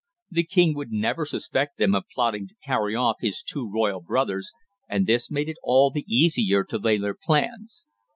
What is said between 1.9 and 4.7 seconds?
of plotting to carry off his two royal brothers,